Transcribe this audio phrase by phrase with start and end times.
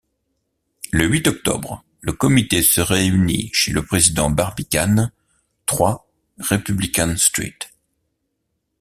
[0.91, 5.11] Le huit octobre, le Comité se réunit chez le président Barbicane,
[5.67, 7.53] trois, Republican-street.